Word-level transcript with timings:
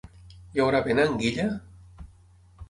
Hi 0.55 0.63
haurà 0.63 0.79
vent 0.87 1.01
a 1.03 1.05
Anguilla? 1.09 1.47